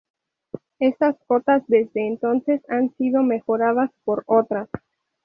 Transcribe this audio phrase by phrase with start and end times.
[0.79, 4.67] Estas cotas desde entonces han sido mejoradas por otras.